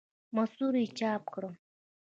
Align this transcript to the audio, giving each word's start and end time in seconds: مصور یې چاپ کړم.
مصور 0.35 0.73
یې 0.81 0.85
چاپ 0.99 1.23
کړم. 1.33 1.53